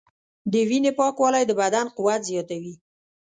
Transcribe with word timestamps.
د 0.51 0.53
وینې 0.69 0.91
پاکوالی 0.99 1.43
د 1.47 1.51
بدن 1.61 1.85
قوت 1.95 2.21
زیاتوي. 2.29 2.73